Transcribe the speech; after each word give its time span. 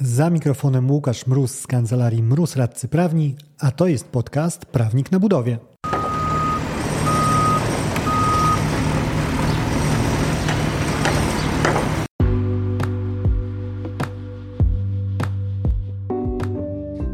Za 0.00 0.30
mikrofonem 0.30 0.90
Łukasz 0.90 1.26
Mróz 1.26 1.58
z 1.60 1.66
kancelarii 1.66 2.22
Mróz 2.22 2.56
Radcy 2.56 2.88
Prawni, 2.88 3.36
a 3.58 3.70
to 3.70 3.86
jest 3.86 4.08
podcast 4.08 4.66
Prawnik 4.66 5.12
na 5.12 5.20
Budowie. 5.20 5.58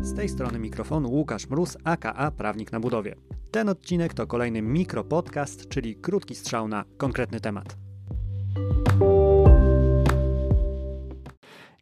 Z 0.02 0.14
tej 0.16 0.28
strony 0.28 0.58
mikrofonu 0.58 1.10
Łukasz 1.10 1.50
Mróz, 1.50 1.78
aka 1.84 2.30
Prawnik 2.30 2.72
na 2.72 2.80
Budowie. 2.80 3.14
Ten 3.50 3.68
odcinek 3.68 4.14
to 4.14 4.26
kolejny 4.26 4.62
mikropodcast, 4.62 5.68
czyli 5.68 5.96
krótki 5.96 6.34
strzał 6.34 6.68
na 6.68 6.84
konkretny 6.96 7.40
temat. 7.40 7.81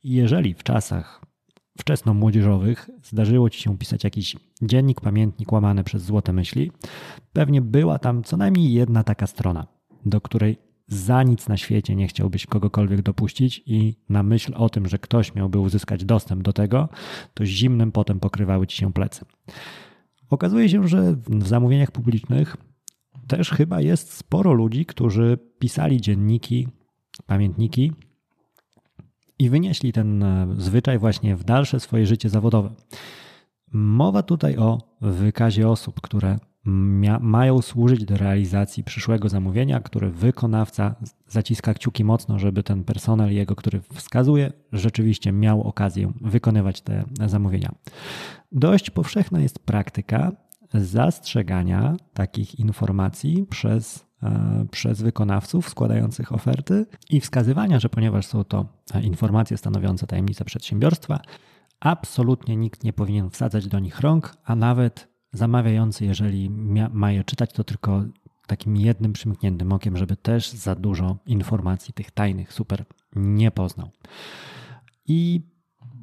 Jeżeli 0.04 0.54
w 0.54 0.62
czasach 0.62 1.20
wczesno-młodzieżowych 1.78 2.90
zdarzyło 3.02 3.50
ci 3.50 3.62
się 3.62 3.78
pisać 3.78 4.04
jakiś 4.04 4.36
dziennik, 4.62 5.00
pamiętnik 5.00 5.52
łamany 5.52 5.84
przez 5.84 6.02
złote 6.02 6.32
myśli, 6.32 6.72
pewnie 7.32 7.60
była 7.60 7.98
tam 7.98 8.22
co 8.22 8.36
najmniej 8.36 8.72
jedna 8.72 9.04
taka 9.04 9.26
strona, 9.26 9.66
do 10.06 10.20
której 10.20 10.56
za 10.86 11.22
nic 11.22 11.48
na 11.48 11.56
świecie 11.56 11.96
nie 11.96 12.08
chciałbyś 12.08 12.46
kogokolwiek 12.46 13.02
dopuścić 13.02 13.62
i 13.66 13.96
na 14.08 14.22
myśl 14.22 14.52
o 14.56 14.68
tym, 14.68 14.88
że 14.88 14.98
ktoś 14.98 15.34
miałby 15.34 15.58
uzyskać 15.58 16.04
dostęp 16.04 16.42
do 16.42 16.52
tego, 16.52 16.88
to 17.34 17.46
zimnym 17.46 17.92
potem 17.92 18.20
pokrywały 18.20 18.66
ci 18.66 18.76
się 18.76 18.92
plecy. 18.92 19.24
Okazuje 20.30 20.68
się, 20.68 20.88
że 20.88 21.12
w 21.12 21.48
zamówieniach 21.48 21.90
publicznych 21.90 22.56
też 23.26 23.50
chyba 23.50 23.80
jest 23.80 24.12
sporo 24.12 24.52
ludzi, 24.52 24.86
którzy 24.86 25.38
pisali 25.58 26.00
dzienniki, 26.00 26.68
pamiętniki 27.26 27.92
i 29.40 29.50
wynieśli 29.50 29.92
ten 29.92 30.22
e, 30.22 30.46
zwyczaj 30.58 30.98
właśnie 30.98 31.36
w 31.36 31.44
dalsze 31.44 31.80
swoje 31.80 32.06
życie 32.06 32.28
zawodowe. 32.28 32.70
Mowa 33.72 34.22
tutaj 34.22 34.56
o 34.56 34.78
wykazie 35.00 35.68
osób, 35.68 36.00
które 36.00 36.38
mają 37.20 37.62
służyć 37.62 38.04
do 38.04 38.16
realizacji 38.16 38.84
przyszłego 38.84 39.28
zamówienia, 39.28 39.80
które 39.80 40.10
wykonawca 40.10 40.94
zaciska 41.28 41.74
kciuki 41.74 42.04
mocno, 42.04 42.38
żeby 42.38 42.62
ten 42.62 42.84
personel 42.84 43.34
jego, 43.34 43.56
który 43.56 43.80
wskazuje, 43.80 44.52
rzeczywiście 44.72 45.32
miał 45.32 45.62
okazję 45.62 46.12
wykonywać 46.20 46.80
te 46.80 47.04
zamówienia. 47.26 47.74
Dość 48.52 48.90
powszechna 48.90 49.40
jest 49.40 49.58
praktyka 49.58 50.32
zastrzegania 50.74 51.96
takich 52.14 52.58
informacji 52.58 53.46
przez 53.50 54.09
przez 54.70 55.02
wykonawców 55.02 55.68
składających 55.68 56.32
oferty 56.32 56.86
i 57.10 57.20
wskazywania, 57.20 57.80
że 57.80 57.88
ponieważ 57.88 58.26
są 58.26 58.44
to 58.44 58.66
informacje 59.02 59.56
stanowiące 59.56 60.06
tajemnicę 60.06 60.44
przedsiębiorstwa, 60.44 61.20
absolutnie 61.80 62.56
nikt 62.56 62.84
nie 62.84 62.92
powinien 62.92 63.30
wsadzać 63.30 63.68
do 63.68 63.78
nich 63.78 64.00
rąk, 64.00 64.36
a 64.44 64.56
nawet 64.56 65.08
zamawiający, 65.32 66.04
jeżeli 66.04 66.50
ma 66.92 67.12
je 67.12 67.24
czytać, 67.24 67.52
to 67.52 67.64
tylko 67.64 68.04
takim 68.46 68.76
jednym 68.76 69.12
przymkniętym 69.12 69.72
okiem, 69.72 69.96
żeby 69.96 70.16
też 70.16 70.50
za 70.50 70.74
dużo 70.74 71.18
informacji 71.26 71.94
tych 71.94 72.10
tajnych 72.10 72.52
super 72.52 72.84
nie 73.16 73.50
poznał. 73.50 73.90
I 75.06 75.40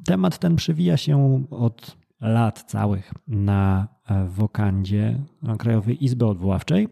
temat 0.04 0.38
ten 0.38 0.56
przewija 0.56 0.96
się 0.96 1.44
od 1.50 1.96
lat 2.20 2.62
całych 2.62 3.14
na 3.26 3.88
wokandzie 4.28 5.20
Krajowej 5.58 6.04
Izby 6.04 6.26
Odwoławczej 6.26 6.88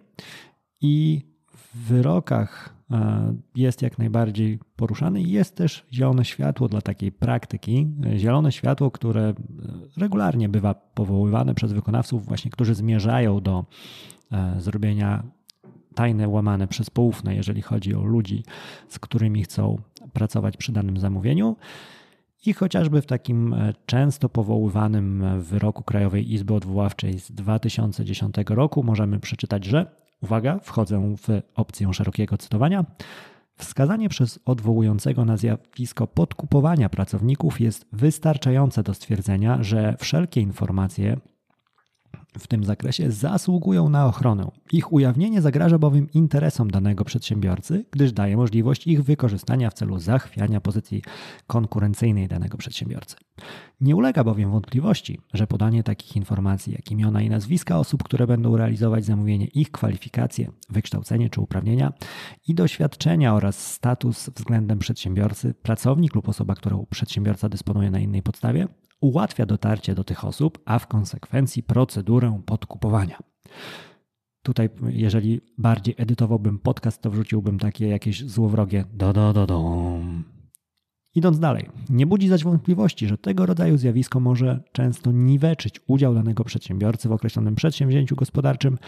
i 0.80 1.22
w 1.56 1.88
wyrokach 1.88 2.74
e, 2.90 3.34
jest 3.54 3.82
jak 3.82 3.98
najbardziej 3.98 4.58
poruszany 4.76 5.22
i 5.22 5.30
jest 5.30 5.56
też 5.56 5.86
zielone 5.92 6.24
światło 6.24 6.68
dla 6.68 6.80
takiej 6.80 7.12
praktyki. 7.12 7.86
Zielone 8.16 8.52
światło, 8.52 8.90
które 8.90 9.34
regularnie 9.96 10.48
bywa 10.48 10.74
powoływane 10.74 11.54
przez 11.54 11.72
wykonawców, 11.72 12.26
właśnie 12.26 12.50
którzy 12.50 12.74
zmierzają 12.74 13.40
do 13.40 13.64
e, 14.32 14.60
zrobienia 14.60 15.22
tajne 15.94 16.28
łamane 16.28 16.68
przez 16.68 16.90
poufne, 16.90 17.34
jeżeli 17.34 17.62
chodzi 17.62 17.94
o 17.94 18.04
ludzi, 18.04 18.44
z 18.88 18.98
którymi 18.98 19.42
chcą 19.42 19.78
pracować 20.12 20.56
przy 20.56 20.72
danym 20.72 20.98
zamówieniu. 20.98 21.56
I 22.46 22.52
chociażby 22.52 23.02
w 23.02 23.06
takim 23.06 23.54
e, 23.54 23.74
często 23.86 24.28
powoływanym 24.28 25.24
wyroku 25.40 25.82
Krajowej 25.82 26.32
Izby 26.32 26.54
Odwoławczej 26.54 27.18
z 27.18 27.32
2010 27.32 28.36
roku 28.48 28.82
możemy 28.82 29.20
przeczytać, 29.20 29.64
że 29.64 30.05
uwaga, 30.22 30.58
wchodzę 30.62 31.16
w 31.16 31.42
opcję 31.54 31.94
szerokiego 31.94 32.38
cytowania. 32.38 32.84
Wskazanie 33.56 34.08
przez 34.08 34.38
odwołującego 34.44 35.24
na 35.24 35.36
zjawisko 35.36 36.06
podkupowania 36.06 36.88
pracowników 36.88 37.60
jest 37.60 37.86
wystarczające 37.92 38.82
do 38.82 38.94
stwierdzenia, 38.94 39.62
że 39.62 39.96
wszelkie 39.98 40.40
informacje 40.40 41.16
w 42.38 42.46
tym 42.46 42.64
zakresie 42.64 43.10
zasługują 43.10 43.88
na 43.88 44.06
ochronę. 44.06 44.50
Ich 44.72 44.92
ujawnienie 44.92 45.42
zagraża 45.42 45.78
bowiem 45.78 46.12
interesom 46.14 46.70
danego 46.70 47.04
przedsiębiorcy, 47.04 47.84
gdyż 47.90 48.12
daje 48.12 48.36
możliwość 48.36 48.86
ich 48.86 49.04
wykorzystania 49.04 49.70
w 49.70 49.74
celu 49.74 49.98
zachwiania 49.98 50.60
pozycji 50.60 51.02
konkurencyjnej 51.46 52.28
danego 52.28 52.58
przedsiębiorcy. 52.58 53.16
Nie 53.80 53.96
ulega 53.96 54.24
bowiem 54.24 54.50
wątpliwości, 54.50 55.20
że 55.34 55.46
podanie 55.46 55.82
takich 55.82 56.16
informacji, 56.16 56.72
jak 56.72 56.90
imiona 56.90 57.22
i 57.22 57.30
nazwiska 57.30 57.78
osób, 57.78 58.02
które 58.02 58.26
będą 58.26 58.56
realizować 58.56 59.04
zamówienie, 59.04 59.46
ich 59.46 59.70
kwalifikacje, 59.70 60.50
wykształcenie 60.70 61.30
czy 61.30 61.40
uprawnienia 61.40 61.92
i 62.48 62.54
doświadczenia 62.54 63.34
oraz 63.34 63.72
status 63.72 64.30
względem 64.30 64.78
przedsiębiorcy, 64.78 65.54
pracownik 65.54 66.14
lub 66.14 66.28
osoba, 66.28 66.54
którą 66.54 66.86
przedsiębiorca 66.90 67.48
dysponuje 67.48 67.90
na 67.90 67.98
innej 67.98 68.22
podstawie, 68.22 68.68
ułatwia 69.06 69.46
dotarcie 69.46 69.94
do 69.94 70.04
tych 70.04 70.24
osób, 70.24 70.58
a 70.64 70.78
w 70.78 70.86
konsekwencji 70.86 71.62
procedurę 71.62 72.40
podkupowania. 72.46 73.18
Tutaj, 74.42 74.68
jeżeli 74.88 75.40
bardziej 75.58 75.94
edytowałbym 75.98 76.58
podcast, 76.58 77.02
to 77.02 77.10
wrzuciłbym 77.10 77.58
takie 77.58 77.88
jakieś 77.88 78.24
złowrogie 78.24 78.84
do 78.92 79.12
do 79.12 79.32
do 79.32 79.46
do. 79.46 79.90
Idąc 81.14 81.38
dalej, 81.38 81.68
nie 81.88 82.06
budzi 82.06 82.28
zaś 82.28 82.44
wątpliwości, 82.44 83.06
że 83.06 83.18
tego 83.18 83.46
rodzaju 83.46 83.76
zjawisko 83.76 84.20
może 84.20 84.62
często 84.72 85.12
niweczyć 85.12 85.80
udział 85.86 86.14
danego 86.14 86.44
przedsiębiorcy 86.44 87.08
w 87.08 87.12
określonym 87.12 87.54
przedsięwzięciu 87.54 88.16
gospodarczym 88.16 88.78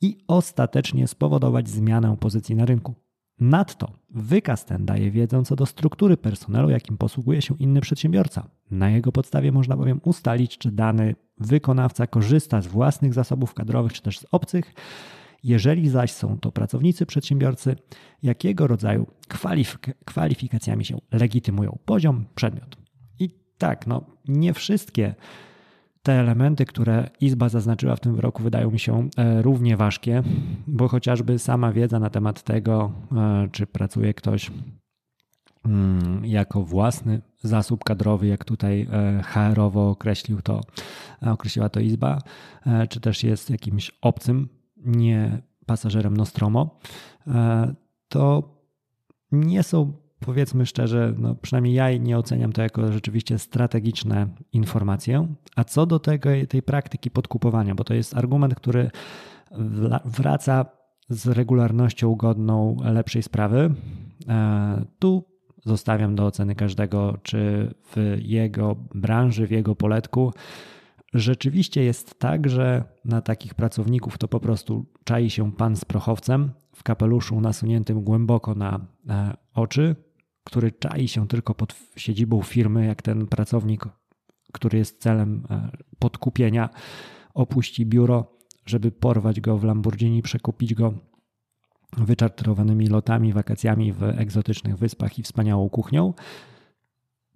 i 0.00 0.18
ostatecznie 0.28 1.08
spowodować 1.08 1.68
zmianę 1.68 2.16
pozycji 2.20 2.54
na 2.54 2.64
rynku. 2.64 2.94
Nadto 3.40 3.92
wykaz 4.10 4.64
ten 4.64 4.86
daje 4.86 5.10
wiedzę 5.10 5.42
co 5.44 5.56
do 5.56 5.66
struktury 5.66 6.16
personelu, 6.16 6.70
jakim 6.70 6.98
posługuje 6.98 7.42
się 7.42 7.54
inny 7.58 7.80
przedsiębiorca. 7.80 8.48
Na 8.70 8.90
jego 8.90 9.12
podstawie 9.12 9.52
można 9.52 9.76
bowiem 9.76 10.00
ustalić, 10.04 10.58
czy 10.58 10.72
dany 10.72 11.14
wykonawca 11.38 12.06
korzysta 12.06 12.62
z 12.62 12.66
własnych 12.66 13.14
zasobów 13.14 13.54
kadrowych, 13.54 13.92
czy 13.92 14.02
też 14.02 14.18
z 14.18 14.26
obcych. 14.30 14.74
Jeżeli 15.44 15.88
zaś 15.88 16.12
są 16.12 16.38
to 16.38 16.52
pracownicy 16.52 17.06
przedsiębiorcy, 17.06 17.76
jakiego 18.22 18.66
rodzaju 18.66 19.06
kwalifik 19.28 19.86
kwalifikacjami 20.04 20.84
się 20.84 20.98
legitymują 21.12 21.78
poziom, 21.84 22.24
przedmiot. 22.34 22.76
I 23.18 23.30
tak, 23.58 23.86
no, 23.86 24.04
nie 24.28 24.54
wszystkie 24.54 25.14
te 26.02 26.12
elementy, 26.12 26.64
które 26.66 27.10
Izba 27.20 27.48
zaznaczyła 27.48 27.96
w 27.96 28.00
tym 28.00 28.14
wyroku, 28.14 28.42
wydają 28.42 28.70
mi 28.70 28.78
się 28.78 29.08
e, 29.16 29.42
równie 29.42 29.76
ważkie, 29.76 30.22
bo 30.66 30.88
chociażby 30.88 31.38
sama 31.38 31.72
wiedza 31.72 31.98
na 31.98 32.10
temat 32.10 32.42
tego, 32.42 32.92
e, 33.12 33.48
czy 33.52 33.66
pracuje 33.66 34.14
ktoś 34.14 34.50
mm, 35.64 36.24
jako 36.24 36.62
własny 36.62 37.20
zasób 37.42 37.84
kadrowy, 37.84 38.26
jak 38.26 38.44
tutaj 38.44 38.88
e, 38.92 39.22
HR-owo 39.22 39.90
określił 39.90 40.42
to, 40.42 40.60
określiła 41.20 41.68
to 41.68 41.80
Izba, 41.80 42.18
czy 42.88 43.00
też 43.00 43.24
jest 43.24 43.50
jakimś 43.50 43.90
obcym, 44.00 44.48
nie 44.76 45.42
pasażerem 45.66 46.16
Nostromo, 46.16 46.78
to 48.08 48.54
nie 49.32 49.62
są 49.62 49.92
powiedzmy 50.20 50.66
szczerze, 50.66 51.14
no 51.18 51.34
przynajmniej 51.34 51.74
ja 51.74 51.96
nie 51.96 52.18
oceniam 52.18 52.52
to 52.52 52.62
jako 52.62 52.92
rzeczywiście 52.92 53.38
strategiczne 53.38 54.28
informacje. 54.52 55.34
A 55.56 55.64
co 55.64 55.86
do 55.86 55.98
tego, 55.98 56.30
tej 56.48 56.62
praktyki 56.62 57.10
podkupowania, 57.10 57.74
bo 57.74 57.84
to 57.84 57.94
jest 57.94 58.16
argument, 58.16 58.54
który 58.54 58.90
wraca 60.04 60.66
z 61.08 61.26
regularnością 61.26 62.14
godną 62.14 62.76
lepszej 62.84 63.22
sprawy. 63.22 63.74
E, 64.28 64.84
tu 64.98 65.24
zostawiam 65.64 66.14
do 66.14 66.26
oceny 66.26 66.54
każdego, 66.54 67.18
czy 67.22 67.70
w 67.94 68.16
jego 68.22 68.76
branży, 68.94 69.46
w 69.46 69.50
jego 69.50 69.76
poletku 69.76 70.32
rzeczywiście 71.14 71.82
jest 71.82 72.18
tak, 72.18 72.48
że 72.48 72.84
na 73.04 73.20
takich 73.20 73.54
pracowników 73.54 74.18
to 74.18 74.28
po 74.28 74.40
prostu 74.40 74.86
czai 75.04 75.30
się 75.30 75.52
pan 75.52 75.76
z 75.76 75.84
prochowcem 75.84 76.50
w 76.74 76.82
kapeluszu 76.82 77.40
nasuniętym 77.40 78.04
głęboko 78.04 78.54
na 78.54 78.80
e, 79.08 79.34
oczy, 79.54 79.96
który 80.50 80.72
czai 80.72 81.08
się 81.08 81.28
tylko 81.28 81.54
pod 81.54 81.74
siedzibą 81.96 82.42
firmy, 82.42 82.86
jak 82.86 83.02
ten 83.02 83.26
pracownik, 83.26 83.84
który 84.52 84.78
jest 84.78 85.02
celem 85.02 85.46
e, 85.50 85.70
podkupienia, 85.98 86.68
opuści 87.34 87.86
biuro, 87.86 88.36
żeby 88.66 88.92
porwać 88.92 89.40
go 89.40 89.58
w 89.58 89.64
Lamborghini, 89.64 90.22
przekupić 90.22 90.74
go 90.74 90.94
wyczarterowanymi 91.96 92.86
lotami, 92.86 93.32
wakacjami 93.32 93.92
w 93.92 94.02
egzotycznych 94.02 94.76
wyspach 94.76 95.18
i 95.18 95.22
wspaniałą 95.22 95.68
kuchnią, 95.68 96.14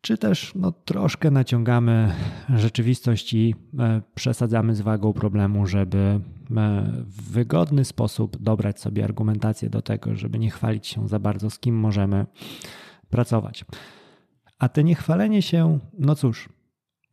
czy 0.01 0.19
też 0.19 0.53
no, 0.55 0.73
troszkę 0.73 1.31
naciągamy 1.31 2.13
rzeczywistość 2.57 3.35
i 3.35 3.55
e, 3.79 4.03
przesadzamy 4.15 4.75
z 4.75 4.81
wagą 4.81 5.13
problemu, 5.13 5.67
żeby 5.67 5.99
e, 5.99 6.21
w 7.07 7.31
wygodny 7.33 7.85
sposób 7.85 8.37
dobrać 8.43 8.81
sobie 8.81 9.05
argumentację 9.05 9.71
do 9.71 9.83
tego, 9.83 10.15
żeby 10.15 10.39
nie 10.39 10.51
chwalić 10.51 10.87
się 10.87 11.09
za 11.09 11.19
bardzo, 11.19 11.51
z 11.51 11.59
kim 11.59 11.77
możemy 11.77 12.27
pracować. 13.11 13.65
A 14.59 14.69
te 14.69 14.85
niechwalenie 14.85 15.43
się, 15.43 15.79
no 15.99 16.15
cóż, 16.15 16.49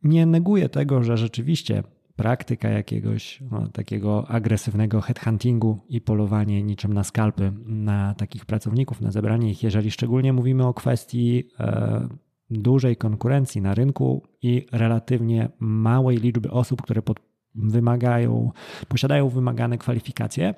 nie 0.02 0.26
neguje 0.26 0.68
tego, 0.68 1.02
że 1.02 1.16
rzeczywiście 1.16 1.82
praktyka 2.16 2.68
jakiegoś 2.68 3.42
no, 3.50 3.68
takiego 3.68 4.28
agresywnego 4.28 5.00
headhuntingu 5.00 5.78
i 5.88 6.00
polowanie 6.00 6.62
niczym 6.62 6.92
na 6.92 7.04
skalpy 7.04 7.52
na 7.66 8.14
takich 8.14 8.46
pracowników, 8.46 9.00
na 9.00 9.10
zebranie 9.10 9.50
ich, 9.50 9.62
jeżeli 9.62 9.90
szczególnie 9.90 10.32
mówimy 10.32 10.66
o 10.66 10.74
kwestii 10.74 11.48
e, 11.60 12.08
dużej 12.50 12.96
konkurencji 12.96 13.60
na 13.60 13.74
rynku 13.74 14.22
i 14.42 14.66
relatywnie 14.72 15.48
małej 15.58 16.16
liczby 16.16 16.50
osób, 16.50 16.82
które 16.82 17.02
pod, 17.02 17.20
wymagają, 17.54 18.50
posiadają 18.88 19.28
wymagane 19.28 19.78
kwalifikacje. 19.78 20.54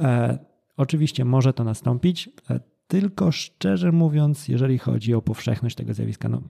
E, 0.00 0.38
oczywiście 0.76 1.24
może 1.24 1.52
to 1.52 1.64
nastąpić, 1.64 2.30
e, 2.50 2.60
tylko 2.92 3.32
szczerze 3.32 3.92
mówiąc, 3.92 4.48
jeżeli 4.48 4.78
chodzi 4.78 5.14
o 5.14 5.22
powszechność 5.22 5.76
tego 5.76 5.94
zjawiska, 5.94 6.28
no 6.28 6.42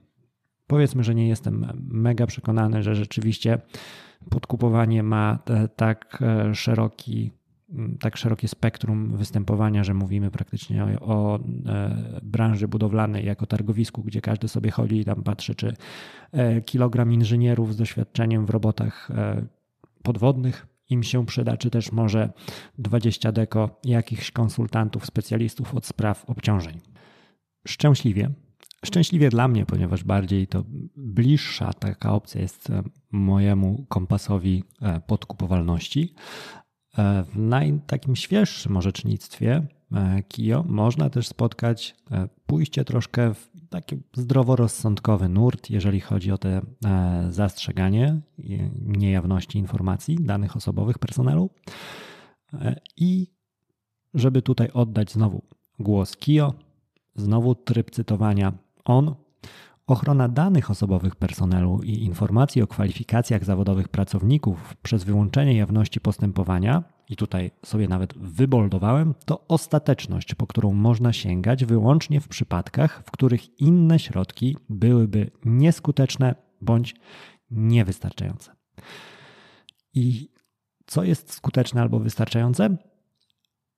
powiedzmy, 0.67 1.03
że 1.03 1.15
nie 1.15 1.27
jestem 1.27 1.67
mega 1.87 2.27
przekonany, 2.27 2.83
że 2.83 2.95
rzeczywiście 2.95 3.61
podkupowanie 4.29 5.03
ma 5.03 5.39
tak 5.75 6.19
e, 6.21 6.55
szeroki 6.55 7.31
tak 7.99 8.17
szerokie 8.17 8.47
spektrum 8.47 9.17
występowania, 9.17 9.83
że 9.83 9.93
mówimy 9.93 10.31
praktycznie 10.31 10.83
o, 10.83 10.87
o, 11.01 11.39
e, 11.39 12.19
branży 12.23 12.67
budowlanej 12.67 13.25
jako 13.25 13.45
targowisku, 13.45 14.03
gdzie 14.03 14.21
każdy 14.21 14.47
sobie 14.47 14.71
chodzi 14.71 14.99
i 14.99 15.05
tam 15.05 15.23
patrzy, 15.23 15.55
czy 15.55 15.73
e, 16.31 16.61
kilogram 16.61 17.11
inżynierów 17.11 17.73
z 17.73 17.77
doświadczeniem 17.77 18.45
w 18.45 18.49
robotach 18.49 19.09
podwodnych 20.03 20.72
im 20.89 21.03
się 21.03 21.25
przyda, 21.25 21.57
czy 21.57 21.69
też 21.69 21.91
może 21.91 22.33
20 22.77 23.31
deko 23.31 23.79
jakichś 23.83 24.31
konsultantów, 24.31 25.05
specjalistów 25.05 25.75
od 25.75 25.85
spraw 25.85 26.25
obciążeń. 26.29 26.79
Szczęśliwie 27.67 28.29
Szczęśliwie 28.85 29.29
dla 29.29 29.47
mnie, 29.47 29.65
ponieważ 29.65 30.03
bardziej 30.03 30.47
to 30.47 30.63
bliższa 30.95 31.73
taka 31.73 32.13
opcja 32.13 32.41
jest 32.41 32.69
e, 32.69 32.83
mojemu 33.11 33.85
kompasowi 33.89 34.63
e, 34.81 35.01
podkupowalności. 35.01 36.15
E, 36.97 37.23
w 37.23 37.37
naj, 37.37 37.79
takim 37.87 38.15
świeższym 38.15 38.77
orzecznictwie 38.77 39.67
KIO 40.27 40.63
można 40.67 41.09
też 41.09 41.27
spotkać 41.27 41.95
pójście 42.45 42.85
troszkę 42.85 43.33
w 43.33 43.49
taki 43.69 43.95
zdroworozsądkowy 44.13 45.29
nurt, 45.29 45.69
jeżeli 45.69 45.99
chodzi 45.99 46.31
o 46.31 46.37
te 46.37 46.61
zastrzeganie 47.29 48.21
niejawności 48.85 49.57
informacji, 49.57 50.17
danych 50.21 50.55
osobowych 50.55 50.99
personelu. 50.99 51.49
I 52.97 53.27
żeby 54.13 54.41
tutaj 54.41 54.69
oddać 54.73 55.11
znowu 55.11 55.41
głos 55.79 56.17
KIO, 56.17 56.53
znowu 57.15 57.55
tryb 57.55 57.91
cytowania 57.91 58.53
on 58.85 59.15
Ochrona 59.87 60.29
danych 60.29 60.71
osobowych 60.71 61.15
personelu 61.15 61.79
i 61.83 61.93
informacji 61.93 62.61
o 62.61 62.67
kwalifikacjach 62.67 63.45
zawodowych 63.45 63.87
pracowników 63.87 64.75
przez 64.83 65.03
wyłączenie 65.03 65.53
jawności 65.53 66.01
postępowania, 66.01 66.83
i 67.13 67.15
tutaj 67.15 67.51
sobie 67.65 67.87
nawet 67.87 68.17
wyboldowałem, 68.17 69.13
to 69.25 69.47
ostateczność, 69.47 70.35
po 70.35 70.47
którą 70.47 70.73
można 70.73 71.13
sięgać 71.13 71.65
wyłącznie 71.65 72.21
w 72.21 72.27
przypadkach, 72.27 73.03
w 73.05 73.11
których 73.11 73.59
inne 73.59 73.99
środki 73.99 74.57
byłyby 74.69 75.31
nieskuteczne 75.45 76.35
bądź 76.61 76.95
niewystarczające. 77.51 78.55
I 79.93 80.29
co 80.85 81.03
jest 81.03 81.33
skuteczne 81.33 81.81
albo 81.81 81.99
wystarczające? 81.99 82.77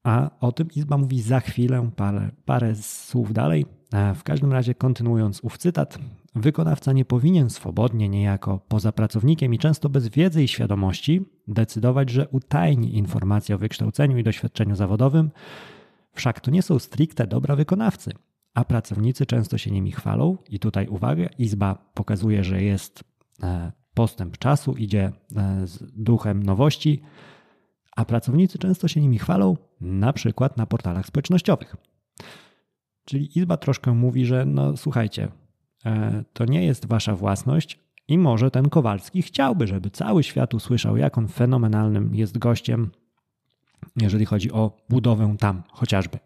A 0.06 0.30
o 0.40 0.52
tym 0.52 0.68
Izba 0.76 0.98
mówi 0.98 1.22
za 1.22 1.40
chwilę, 1.40 1.90
parę, 1.96 2.32
parę 2.46 2.76
słów 2.76 3.34
dalej. 3.34 3.66
W 4.16 4.24
każdym 4.24 4.52
razie, 4.52 4.76
kontynuując 4.76 5.40
ów 5.44 5.58
cytat, 5.58 6.00
wykonawca 6.36 6.94
nie 6.94 7.06
powinien 7.06 7.50
swobodnie, 7.50 8.10
niejako 8.10 8.60
poza 8.68 8.92
pracownikiem 8.92 9.54
i 9.54 9.58
często 9.58 9.90
bez 9.90 10.08
wiedzy 10.08 10.44
i 10.44 10.48
świadomości, 10.48 11.26
decydować, 11.48 12.10
że 12.10 12.28
utajni 12.28 12.98
informacje 12.98 13.56
o 13.56 13.58
wykształceniu 13.58 14.18
i 14.18 14.24
doświadczeniu 14.24 14.76
zawodowym, 14.76 15.32
wszak 16.14 16.40
to 16.40 16.52
nie 16.52 16.62
są 16.62 16.80
stricte 16.80 17.28
dobra 17.28 17.56
wykonawcy, 17.56 18.12
a 18.54 18.66
pracownicy 18.66 19.26
często 19.26 19.58
się 19.58 19.72
nimi 19.72 19.92
chwalą. 19.92 20.38
I 20.50 20.60
tutaj 20.60 20.88
uwaga, 20.88 21.26
Izba 21.38 21.92
pokazuje, 21.94 22.44
że 22.44 22.64
jest 22.64 23.04
e, 23.44 23.72
postęp 23.94 24.38
czasu, 24.38 24.74
idzie 24.74 25.12
e, 25.36 25.68
z 25.68 25.84
duchem 26.04 26.44
nowości, 26.44 27.02
a 27.96 28.06
pracownicy 28.06 28.58
często 28.58 28.88
się 28.88 29.02
nimi 29.02 29.20
chwalą, 29.20 29.58
na 29.82 30.14
przykład 30.14 30.58
na 30.58 30.66
portalach 30.66 31.06
społecznościowych. 31.06 31.76
Czyli 33.06 33.40
Izba 33.40 33.58
troszkę 33.58 33.94
mówi, 33.94 34.26
że 34.26 34.46
no 34.46 34.78
słuchajcie, 34.78 35.28
e, 35.86 36.24
to 36.34 36.46
nie 36.46 36.66
jest 36.66 36.86
wasza 36.86 37.16
własność 37.16 37.80
i 38.08 38.18
może 38.18 38.52
ten 38.52 38.70
Kowalski 38.70 39.22
chciałby, 39.22 39.68
żeby 39.68 39.90
cały 39.90 40.24
świat 40.24 40.54
usłyszał, 40.54 40.98
jak 40.98 41.18
on 41.18 41.28
fenomenalnym 41.28 42.16
jest 42.16 42.38
gościem, 42.38 42.92
jeżeli 44.02 44.26
chodzi 44.26 44.52
o 44.52 44.78
budowę 44.90 45.36
tam 45.40 45.64
chociażby. 45.72 46.20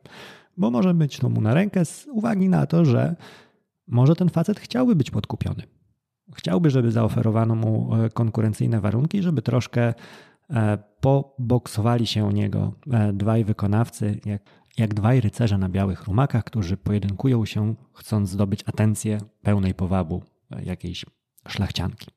Bo 0.58 0.72
może 0.72 0.94
być 0.94 1.18
to 1.18 1.30
mu 1.30 1.42
na 1.42 1.54
rękę 1.54 1.86
z 1.86 2.08
uwagi 2.12 2.50
na 2.50 2.66
to, 2.66 2.86
że 2.86 3.16
może 3.88 4.16
ten 4.16 4.30
facet 4.30 4.60
chciałby 4.60 4.96
być 4.96 5.12
podkupiony. 5.12 5.64
Chciałby, 6.36 6.70
żeby 6.70 6.92
zaoferowano 6.92 7.56
mu 7.56 7.96
e, 7.96 8.10
konkurencyjne 8.10 8.82
warunki, 8.82 9.22
żeby 9.22 9.42
troszkę 9.42 9.94
poboksowali 11.00 12.08
się 12.08 12.28
o 12.28 12.32
niego 12.32 12.74
dwaj 13.14 13.46
wykonawcy, 13.46 14.20
jak 14.26 14.42
jak 14.80 14.94
dwaj 14.94 15.22
rycerze 15.22 15.58
na 15.58 15.70
białych 15.70 16.04
rumakach, 16.04 16.44
którzy 16.44 16.78
pojedynkują 16.78 17.46
się, 17.46 17.76
chcąc 17.94 18.30
zdobyć 18.30 18.64
atencję 18.66 19.18
pełnej 19.42 19.74
powabu 19.74 20.24
jakiejś 20.64 21.06
szlachcianki. 21.48 22.08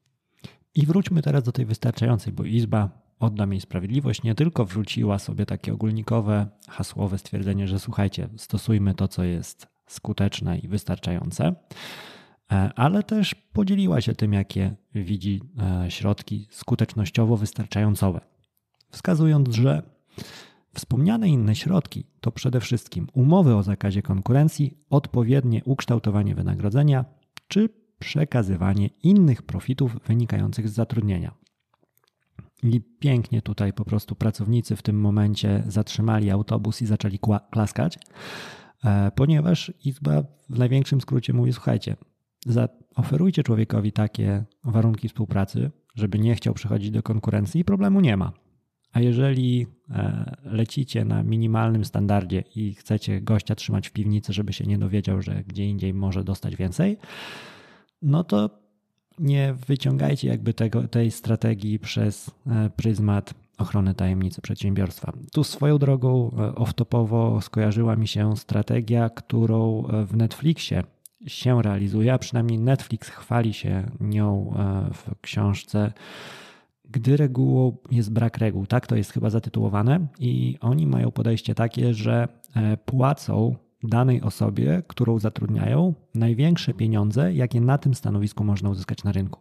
I 0.75 0.87
wróćmy 0.87 1.23
teraz 1.23 1.45
do 1.45 1.53
tej 1.53 1.67
wystarczającej, 1.67 2.33
bo 2.33 2.45
Izba, 2.45 2.91
oddam 3.19 3.53
jej 3.53 3.61
sprawiedliwość, 3.61 4.23
nie 4.23 4.35
tylko 4.35 4.65
wrzuciła 4.65 5.19
sobie 5.19 5.47
takie 5.47 5.73
ogólnikowe, 5.73 6.47
hasłowe 6.69 7.19
stwierdzenie, 7.19 7.69
że 7.69 7.79
słuchajcie, 7.79 8.29
stosujmy 8.37 8.95
to, 8.95 9.09
co 9.09 9.25
jest 9.25 9.67
skuteczne 9.87 10.59
i 10.59 10.69
wystarczające, 10.69 11.45
e, 11.45 11.55
ale 12.77 13.03
też 13.03 13.35
podzieliła 13.35 14.01
się 14.01 14.15
tym, 14.15 14.33
jakie 14.33 14.75
widzi 14.95 15.41
e, 15.85 15.91
środki 15.91 16.49
skutecznościowo 16.51 17.37
wystarczającowe, 17.37 18.21
wskazując, 18.91 19.55
że 19.55 19.83
Wspomniane 20.75 21.29
inne 21.29 21.55
środki 21.55 22.05
to 22.21 22.33
przede 22.33 22.61
wszystkim 22.61 23.07
umowy 23.13 23.55
o 23.57 23.63
zakazie 23.63 24.03
konkurencji, 24.03 24.79
odpowiednie 24.91 25.65
ukształtowanie 25.65 26.35
wynagrodzenia 26.35 27.05
czy 27.49 27.69
przekazywanie 27.99 28.87
innych 29.03 29.43
profitów 29.43 29.97
wynikających 30.07 30.69
z 30.69 30.73
zatrudnienia. 30.73 31.35
I 32.63 32.81
pięknie 32.81 33.43
tutaj 33.43 33.73
po 33.73 33.85
prostu 33.85 34.15
pracownicy 34.15 34.77
w 34.77 34.83
tym 34.83 35.01
momencie 35.01 35.63
zatrzymali 35.67 36.31
autobus 36.31 36.83
i 36.83 36.87
zaczęli 36.87 37.19
klaskać, 37.51 37.99
e, 38.85 39.11
ponieważ 39.11 39.73
Izba 39.85 40.23
w 40.51 40.59
największym 40.59 41.01
skrócie 41.01 41.33
mówi: 41.33 41.53
Słuchajcie, 41.53 41.97
oferujcie 42.95 43.43
człowiekowi 43.43 43.93
takie 43.93 44.45
warunki 44.65 45.09
współpracy, 45.09 45.71
żeby 45.95 46.19
nie 46.19 46.35
chciał 46.35 46.55
przychodzić 46.55 46.91
do 46.91 47.03
konkurencji 47.03 47.61
i 47.61 47.65
problemu 47.65 48.01
nie 48.01 48.17
ma. 48.17 48.33
A 48.93 49.01
jeżeli 49.01 49.67
e, 49.91 50.37
lecicie 50.45 51.05
na 51.05 51.23
minimalnym 51.23 51.85
standardzie 51.85 52.45
i 52.57 52.75
chcecie 52.75 53.21
gościa 53.21 53.55
trzymać 53.55 53.89
w 53.89 53.93
piwnicy, 53.93 54.33
żeby 54.33 54.53
się 54.53 54.65
nie 54.65 54.79
dowiedział, 54.79 55.23
że 55.23 55.45
gdzie 55.47 55.67
indziej 55.67 55.95
może 55.95 56.25
dostać 56.25 56.57
więcej, 56.57 56.97
no 58.03 58.25
to 58.25 58.51
nie 59.19 59.55
wyciągajcie 59.67 60.29
jakby 60.29 60.55
tego, 60.55 60.89
tej 60.89 61.11
strategii 61.11 61.79
przez 61.79 62.31
e, 62.47 62.71
pryzmat 62.77 63.35
ochrony 63.59 63.95
tajemnicy 63.95 64.41
przedsiębiorstwa. 64.41 65.13
Tu 65.33 65.45
swoją 65.45 65.79
drogą 65.79 66.31
e, 66.31 66.53
off-topowo 66.53 67.41
skojarzyła 67.41 67.97
mi 67.97 68.09
się 68.09 68.37
strategia, 68.37 69.11
którą 69.11 69.83
w 70.07 70.17
Netflixie 70.17 70.83
się 71.27 71.63
realizuje, 71.63 72.13
a 72.13 72.19
przynajmniej 72.19 72.59
Netflix 72.59 73.09
chwali 73.09 73.55
się 73.55 73.91
nią 74.01 74.55
w 74.93 75.21
książce 75.21 75.93
gdy 76.93 77.17
regułą 77.17 77.77
jest 77.91 78.13
brak 78.13 78.39
reguł. 78.39 78.67
Tak 78.67 78.87
to 78.87 78.97
jest 78.97 79.13
chyba 79.13 79.31
zatytułowane, 79.31 80.07
i 80.19 80.59
oni 80.61 80.87
mają 80.87 81.11
podejście 81.11 81.55
takie, 81.55 81.95
że 81.95 82.29
e, 82.57 82.77
płacą 82.77 83.57
danej 83.83 84.23
osobie, 84.23 84.83
którą 84.89 85.19
zatrudniają, 85.19 85.95
największe 86.15 86.75
pieniądze, 86.75 87.35
jakie 87.35 87.61
na 87.61 87.79
tym 87.79 87.95
stanowisku 87.95 88.45
można 88.45 88.71
uzyskać 88.71 89.05
na 89.05 89.13
rynku. 89.13 89.41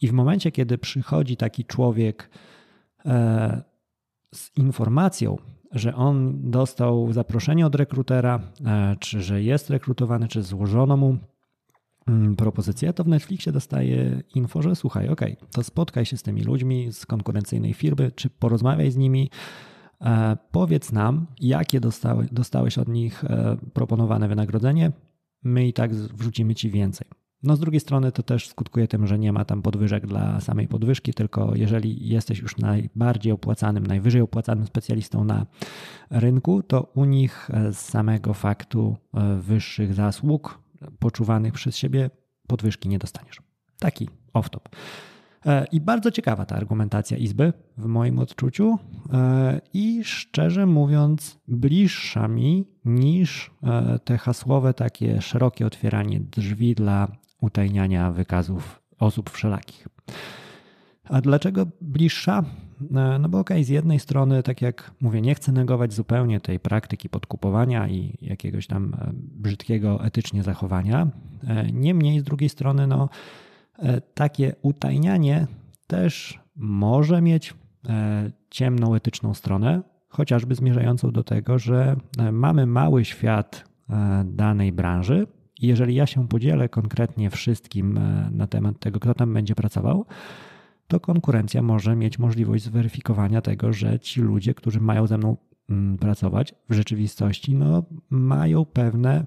I 0.00 0.08
w 0.08 0.12
momencie, 0.12 0.52
kiedy 0.52 0.78
przychodzi 0.78 1.36
taki 1.36 1.64
człowiek 1.64 2.30
e, 3.06 3.62
z 4.34 4.56
informacją, 4.56 5.36
że 5.72 5.94
on 5.94 6.50
dostał 6.50 7.12
zaproszenie 7.12 7.66
od 7.66 7.74
rekrutera, 7.74 8.40
e, 8.66 8.96
czy 9.00 9.22
że 9.22 9.42
jest 9.42 9.70
rekrutowany, 9.70 10.28
czy 10.28 10.42
złożono 10.42 10.96
mu 10.96 11.18
mm, 12.06 12.36
propozycję, 12.36 12.92
to 12.92 13.04
w 13.04 13.08
Netflixie 13.08 13.52
dostaję 13.52 14.22
info, 14.34 14.62
że 14.62 14.76
słuchaj, 14.76 15.08
ok, 15.08 15.20
to 15.52 15.64
spotkaj 15.64 16.06
się 16.06 16.16
z 16.16 16.22
tymi 16.22 16.42
ludźmi 16.42 16.92
z 16.92 17.06
konkurencyjnej 17.06 17.74
firmy, 17.74 18.12
czy 18.14 18.30
porozmawiaj 18.30 18.90
z 18.90 18.96
nimi, 18.96 19.30
e, 20.00 20.36
powiedz 20.50 20.92
nam, 20.92 21.26
jakie 21.40 21.80
dostały, 21.80 22.28
dostałeś 22.32 22.78
od 22.78 22.88
nich 22.88 23.24
e, 23.24 23.56
proponowane 23.72 24.28
wynagrodzenie, 24.28 24.92
my 25.42 25.68
i 25.68 25.72
tak 25.72 25.94
wrzucimy 25.94 26.54
ci 26.54 26.70
więcej. 26.70 27.08
No 27.42 27.56
z 27.56 27.60
drugiej 27.60 27.80
strony 27.80 28.12
to 28.12 28.22
też 28.22 28.48
skutkuje 28.48 28.88
tym, 28.88 29.06
że 29.06 29.18
nie 29.18 29.32
ma 29.32 29.44
tam 29.44 29.62
podwyżek 29.62 30.06
dla 30.06 30.40
samej 30.40 30.68
podwyżki, 30.68 31.14
tylko 31.14 31.54
jeżeli 31.54 32.08
jesteś 32.08 32.38
już 32.38 32.56
najbardziej 32.56 33.32
opłacanym, 33.32 33.86
najwyżej 33.86 34.20
opłacanym 34.20 34.66
specjalistą 34.66 35.24
na 35.24 35.46
rynku, 36.10 36.62
to 36.62 36.82
u 36.94 37.04
nich 37.04 37.50
z 37.72 37.76
samego 37.76 38.34
faktu 38.34 38.96
e, 39.14 39.36
wyższych 39.36 39.94
zasług 39.94 40.58
poczuwanych 40.98 41.52
przez 41.52 41.76
siebie 41.76 42.10
podwyżki 42.46 42.88
nie 42.88 42.98
dostaniesz. 42.98 43.42
Taki 43.78 44.08
off-top. 44.34 44.68
E, 45.46 45.64
I 45.72 45.80
bardzo 45.80 46.10
ciekawa 46.10 46.46
ta 46.46 46.56
argumentacja 46.56 47.16
Izby 47.16 47.52
w 47.76 47.86
moim 47.86 48.18
odczuciu 48.18 48.78
e, 49.12 49.60
i 49.74 50.04
szczerze 50.04 50.66
mówiąc 50.66 51.38
bliższa 51.48 52.28
mi 52.28 52.64
niż 52.84 53.50
te 54.04 54.18
hasłowe 54.18 54.74
takie 54.74 55.22
szerokie 55.22 55.66
otwieranie 55.66 56.20
drzwi 56.20 56.74
dla 56.74 57.08
utajniania 57.40 58.10
wykazów 58.10 58.82
osób 58.98 59.30
wszelakich. 59.30 59.88
A 61.08 61.20
dlaczego 61.20 61.66
bliższa? 61.80 62.44
E, 62.96 63.18
no 63.18 63.28
bo 63.28 63.38
okej, 63.38 63.56
okay, 63.56 63.64
z 63.64 63.68
jednej 63.68 64.00
strony, 64.00 64.42
tak 64.42 64.62
jak 64.62 64.90
mówię, 65.00 65.20
nie 65.20 65.34
chcę 65.34 65.52
negować 65.52 65.92
zupełnie 65.92 66.40
tej 66.40 66.60
praktyki 66.60 67.08
podkupowania 67.08 67.88
i 67.88 68.18
jakiegoś 68.22 68.66
tam 68.66 68.94
e, 68.94 69.10
brzydkiego 69.14 70.04
etycznie 70.04 70.42
zachowania. 70.42 71.08
E, 71.46 71.72
niemniej 71.72 72.20
z 72.20 72.22
drugiej 72.22 72.48
strony, 72.48 72.86
no, 72.86 73.08
takie 74.14 74.54
utajnianie 74.62 75.46
też 75.86 76.40
może 76.56 77.22
mieć 77.22 77.54
ciemną 78.50 78.94
etyczną 78.94 79.34
stronę, 79.34 79.82
chociażby 80.08 80.54
zmierzającą 80.54 81.10
do 81.10 81.24
tego, 81.24 81.58
że 81.58 81.96
mamy 82.32 82.66
mały 82.66 83.04
świat 83.04 83.64
danej 84.24 84.72
branży, 84.72 85.26
jeżeli 85.62 85.94
ja 85.94 86.06
się 86.06 86.28
podzielę 86.28 86.68
konkretnie 86.68 87.30
wszystkim 87.30 87.98
e, 87.98 88.30
na 88.32 88.46
temat 88.46 88.78
tego, 88.78 89.00
kto 89.00 89.14
tam 89.14 89.34
będzie 89.34 89.54
pracował, 89.54 90.06
to 90.88 91.00
konkurencja 91.00 91.62
może 91.62 91.96
mieć 91.96 92.18
możliwość 92.18 92.64
zweryfikowania 92.64 93.40
tego, 93.40 93.72
że 93.72 94.00
ci 94.00 94.20
ludzie, 94.20 94.54
którzy 94.54 94.80
mają 94.80 95.06
ze 95.06 95.18
mną 95.18 95.36
mm, 95.70 95.98
pracować, 95.98 96.54
w 96.70 96.74
rzeczywistości 96.74 97.54
no, 97.54 97.82
mają 98.10 98.64
pewne 98.64 99.26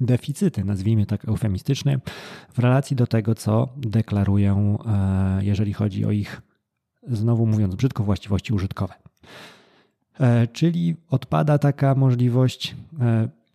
deficyty, 0.00 0.64
nazwijmy 0.64 1.06
tak 1.06 1.28
eufemistycznie, 1.28 2.00
w 2.52 2.58
relacji 2.58 2.96
do 2.96 3.06
tego, 3.06 3.34
co 3.34 3.68
deklarują, 3.76 4.78
e, 4.86 5.44
jeżeli 5.44 5.72
chodzi 5.72 6.04
o 6.04 6.10
ich, 6.10 6.42
znowu 7.02 7.46
mówiąc 7.46 7.74
brzydko, 7.74 8.04
właściwości 8.04 8.52
użytkowe. 8.52 8.94
E, 10.20 10.46
czyli 10.46 10.96
odpada 11.10 11.58
taka 11.58 11.94
możliwość 11.94 12.76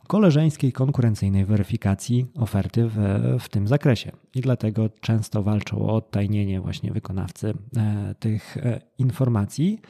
koleżeńskiej 0.08 0.72
konkurencyjnej 0.72 1.46
weryfikacji 1.46 2.26
oferty 2.36 2.90
w, 2.90 2.98
w 3.40 3.50
tym 3.50 3.68
zakresie. 3.68 4.12
I 4.36 4.42
dlatego 4.42 4.90
często 4.90 5.44
walczą 5.44 5.80
o 5.80 5.96
odtajnienie 5.96 6.62
właśnie 6.62 6.92
wykonawcy 6.92 7.54
e, 7.78 8.16
tych 8.20 8.58
e, 8.58 8.82
informacji. 8.98 9.82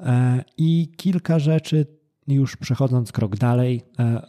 E, 0.00 0.44
I 0.56 0.92
kilka 0.96 1.38
rzeczy, 1.38 1.86
już 2.28 2.56
przechodząc 2.56 3.12
krok 3.12 3.36
dalej, 3.36 3.82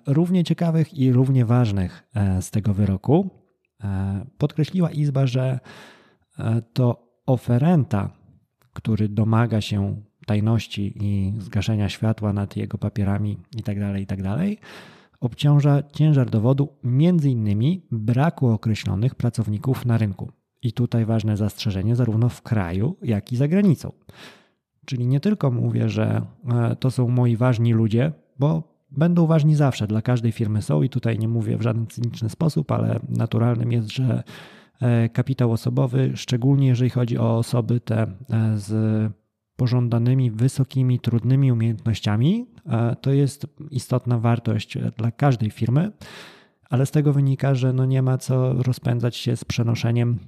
równie 0.08 0.44
ciekawych 0.44 0.94
i 0.94 1.12
równie 1.12 1.46
ważnych 1.46 2.04
z 2.42 2.52
tego 2.52 2.74
wyroku. 2.74 3.30
Podkreśliła 4.38 4.92
Izba, 4.92 5.28
że 5.28 5.60
to 6.74 7.08
oferenta, 7.26 8.10
który 8.74 9.10
domaga 9.10 9.62
się 9.62 10.02
tajności 10.26 10.94
i 11.02 11.34
zgaszenia 11.40 11.90
światła 11.90 12.34
nad 12.34 12.58
jego 12.58 12.78
papierami 12.78 13.38
itd., 13.56 13.82
tak 13.82 14.00
itd., 14.00 14.24
tak 14.24 14.48
obciąża 15.20 15.84
ciężar 15.84 16.30
dowodu 16.30 16.70
m.in. 16.84 17.82
braku 17.92 18.48
określonych 18.48 19.16
pracowników 19.16 19.86
na 19.86 19.98
rynku. 19.98 20.32
I 20.62 20.74
tutaj 20.74 21.06
ważne 21.06 21.38
zastrzeżenie 21.38 21.96
zarówno 21.96 22.30
w 22.30 22.42
kraju, 22.42 22.96
jak 23.02 23.32
i 23.32 23.38
za 23.38 23.48
granicą. 23.48 23.92
Czyli 24.86 25.08
nie 25.08 25.20
tylko 25.20 25.52
mówię, 25.52 25.90
że 25.90 26.22
e, 26.52 26.76
to 26.76 26.92
są 26.92 27.08
moi 27.08 27.36
ważni 27.36 27.74
ludzie, 27.74 28.12
bo 28.40 28.64
będą 28.92 29.28
ważni 29.28 29.56
zawsze, 29.56 29.88
dla 29.88 30.02
każdej 30.02 30.32
firmy 30.32 30.62
są 30.62 30.82
i 30.82 30.90
tutaj 30.90 31.20
nie 31.20 31.28
mówię 31.28 31.58
w 31.58 31.62
żaden 31.62 31.88
cyniczny 31.88 32.30
sposób, 32.30 32.72
ale 32.72 33.00
naturalnym 33.10 33.72
jest, 33.72 33.92
że 33.92 34.24
e, 34.82 35.10
kapitał 35.10 35.52
osobowy, 35.52 36.12
szczególnie 36.16 36.68
jeżeli 36.68 36.90
chodzi 36.90 37.18
o 37.18 37.38
osoby 37.38 37.80
te 37.80 38.02
e, 38.02 38.08
z 38.58 38.72
pożądanymi, 39.60 40.32
wysokimi, 40.32 41.00
trudnymi 41.00 41.52
umiejętnościami. 41.52 42.46
To 43.02 43.14
jest 43.14 43.48
istotna 43.72 44.20
wartość 44.20 44.78
dla 44.98 45.12
każdej 45.12 45.52
firmy, 45.52 45.92
ale 46.70 46.86
z 46.86 46.92
tego 46.92 47.14
wynika, 47.14 47.56
że 47.56 47.74
no 47.74 47.86
nie 47.86 48.02
ma 48.02 48.18
co 48.18 48.54
rozpędzać 48.54 49.16
się 49.16 49.36
z 49.36 49.46
przenoszeniem 49.46 50.20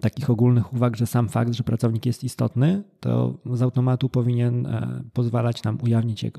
takich 0.00 0.30
ogólnych 0.30 0.72
uwag, 0.72 0.96
że 0.96 1.06
sam 1.06 1.28
fakt, 1.28 1.54
że 1.54 1.64
pracownik 1.64 2.06
jest 2.06 2.24
istotny, 2.24 2.82
to 3.00 3.38
z 3.52 3.62
automatu 3.62 4.08
powinien 4.08 4.66
e, 4.66 5.02
pozwalać 5.12 5.62
nam 5.62 5.78
ujawnić, 5.82 6.24
e, 6.24 6.30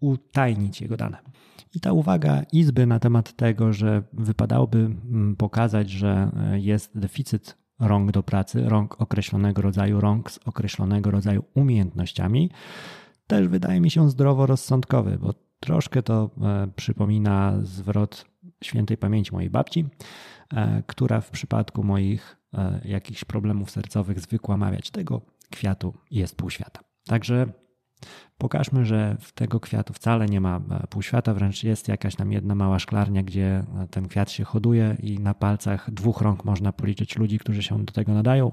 utajnić 0.00 0.80
jego 0.80 0.96
dane. 0.96 1.18
I 1.74 1.80
ta 1.80 1.92
uwaga 1.92 2.42
Izby 2.52 2.86
na 2.86 2.98
temat 2.98 3.36
tego, 3.36 3.72
że 3.72 4.02
wypadałoby 4.12 4.78
mm, 4.78 5.36
pokazać, 5.36 5.90
że 5.90 6.30
e, 6.36 6.60
jest 6.60 6.98
deficyt 6.98 7.58
rąk 7.80 8.12
do 8.12 8.22
pracy, 8.22 8.68
rąk 8.68 9.00
określonego 9.00 9.62
rodzaju, 9.62 10.00
rąk 10.00 10.30
z 10.30 10.38
określonego 10.44 11.10
rodzaju 11.10 11.44
umiejętnościami, 11.54 12.50
też 13.26 13.48
wydaje 13.48 13.80
mi 13.80 13.90
się 13.90 14.10
zdroworozsądkowy, 14.10 15.18
bo 15.18 15.34
troszkę 15.60 16.02
to 16.02 16.30
e, 16.42 16.68
przypomina 16.76 17.54
zwrot 17.62 18.24
świętej 18.64 18.96
pamięci 18.96 19.32
mojej 19.32 19.50
babci, 19.50 19.84
e, 20.54 20.82
która 20.86 21.20
w 21.20 21.30
przypadku 21.30 21.84
moich 21.84 22.36
e, 22.54 22.80
jakichś 22.84 23.24
problemów 23.24 23.70
sercowych 23.70 24.20
zwykła 24.20 24.56
mawiać 24.56 24.90
tego 24.90 25.20
kwiatu 25.50 25.94
jest 26.10 26.36
pół 26.36 26.50
świata. 26.50 26.80
Także 27.04 27.46
Pokażmy, 28.38 28.84
że 28.84 29.16
w 29.20 29.32
tego 29.32 29.60
kwiatu 29.60 29.92
wcale 29.92 30.26
nie 30.26 30.40
ma 30.40 30.60
e, 30.70 30.86
półświata, 30.86 31.34
wręcz 31.34 31.64
jest 31.64 31.88
jakaś 31.88 32.16
tam 32.16 32.32
jedna 32.32 32.54
mała 32.54 32.78
szklarnia, 32.78 33.22
gdzie 33.22 33.46
e, 33.46 33.86
ten 33.90 34.08
kwiat 34.08 34.30
się 34.30 34.44
hoduje 34.44 34.96
i 35.02 35.18
na 35.18 35.34
palcach 35.34 35.90
dwóch 35.90 36.20
rąk 36.20 36.44
można 36.44 36.72
policzyć 36.72 37.16
ludzi, 37.16 37.38
którzy 37.38 37.62
się 37.62 37.84
do 37.84 37.92
tego 37.92 38.14
nadają. 38.14 38.52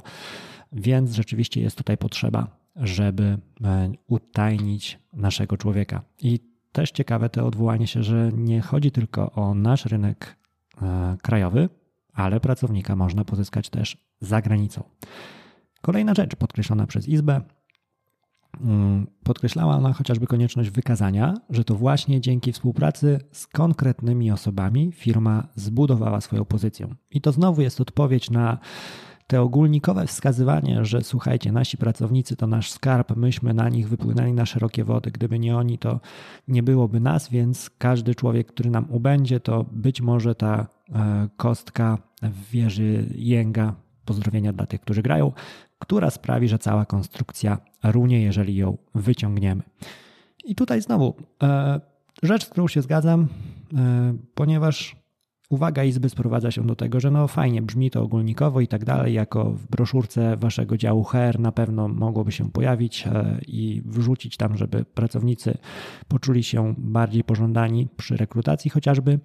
Więc 0.72 1.14
rzeczywiście 1.14 1.62
jest 1.62 1.78
tutaj 1.78 1.98
potrzeba, 1.98 2.48
żeby 2.76 3.38
e, 3.64 3.92
utajnić 4.08 5.00
naszego 5.14 5.58
człowieka. 5.58 6.02
I 6.22 6.40
też 6.72 6.92
ciekawe 6.92 7.30
to 7.30 7.48
odwołanie 7.48 7.88
się, 7.88 8.04
że 8.04 8.32
nie 8.34 8.62
chodzi 8.62 8.92
tylko 8.92 9.32
o 9.32 9.54
nasz 9.54 9.86
rynek 9.86 10.38
krajowy, 11.22 11.70
ale 12.14 12.40
pracownika 12.40 12.96
można 12.96 13.26
pozyskać 13.26 13.70
też 13.70 13.98
za 14.22 14.42
granicą. 14.42 14.84
Kolejna 15.82 16.14
rzecz 16.14 16.36
podkreślona 16.36 16.88
przez 16.88 17.08
Izbę 17.08 17.42
podkreślała 19.24 19.76
ona 19.78 19.94
chociażby 19.94 20.28
konieczność 20.28 20.70
wykazania, 20.70 21.34
że 21.50 21.64
to 21.64 21.76
właśnie 21.76 22.22
dzięki 22.22 22.52
współpracy 22.52 23.20
z 23.32 23.48
konkretnymi 23.48 24.32
osobami 24.32 24.92
firma 24.92 25.48
zbudowała 25.56 26.22
swoją 26.22 26.46
pozycję. 26.46 26.88
I 27.12 27.22
to 27.22 27.32
znowu 27.32 27.62
jest 27.62 27.82
odpowiedź 27.82 28.30
na 28.30 28.58
te 29.28 29.42
ogólnikowe 29.42 30.08
wskazywanie, 30.08 30.86
że 30.86 31.04
słuchajcie, 31.04 31.52
nasi 31.52 31.78
pracownicy 31.78 32.36
to 32.36 32.48
nasz 32.48 32.72
skarb, 32.72 33.16
myśmy 33.16 33.54
na 33.54 33.70
nich 33.70 33.90
wypłynęli 33.90 34.34
na 34.34 34.46
szerokie 34.46 34.84
wody. 34.84 35.12
Gdyby 35.12 35.40
nie 35.40 35.58
oni, 35.58 35.78
to 35.78 36.00
nie 36.48 36.64
byłoby 36.64 37.00
nas, 37.00 37.30
więc 37.30 37.70
każdy 37.78 38.16
człowiek, 38.16 38.48
który 38.48 38.70
nam 38.70 38.86
ubędzie, 38.90 39.40
to 39.40 39.66
być 39.72 40.02
może 40.02 40.36
ta 40.36 40.68
e, 40.90 41.30
kostka 41.38 41.98
w 42.22 42.50
wieży 42.50 43.06
jęga, 43.16 43.76
pozdrowienia 44.06 44.54
dla 44.54 44.66
tych, 44.66 44.82
którzy 44.82 45.02
grają, 45.02 45.32
która 45.80 46.10
sprawi, 46.10 46.48
że 46.48 46.60
cała 46.60 46.86
konstrukcja 46.86 47.58
runie, 47.84 48.22
jeżeli 48.22 48.56
ją 48.56 48.78
wyciągniemy. 48.96 49.64
I 50.46 50.56
tutaj 50.56 50.82
znowu 50.82 51.16
e, 51.44 51.82
rzecz, 52.24 52.46
z 52.46 52.50
którą 52.50 52.68
się 52.68 52.82
zgadzam, 52.82 53.28
e, 53.74 54.18
ponieważ 54.34 54.96
uwaga 55.50 55.84
Izby 55.84 56.10
sprowadza 56.10 56.52
się 56.52 56.68
do 56.68 56.76
tego, 56.76 57.00
że 57.00 57.12
no 57.12 57.28
fajnie, 57.28 57.62
brzmi 57.62 57.92
to 57.92 58.04
ogólnikowo 58.04 58.62
i 58.62 58.68
tak 58.68 58.86
dalej, 58.86 59.14
jako 59.14 59.52
w 59.52 59.68
broszurce 59.68 60.38
waszego 60.38 60.78
działu 60.78 61.04
HR 61.04 61.40
na 61.40 61.52
pewno 61.52 61.88
mogłoby 61.88 62.32
się 62.32 62.52
pojawić 62.52 63.08
e, 63.08 63.40
i 63.48 63.82
wrzucić 63.86 64.38
tam, 64.38 64.58
żeby 64.58 64.86
pracownicy 64.86 65.58
poczuli 66.08 66.44
się 66.44 66.74
bardziej 66.78 67.24
pożądani 67.24 67.88
przy 67.98 68.18
rekrutacji 68.18 68.72
chociażby, 68.72 69.20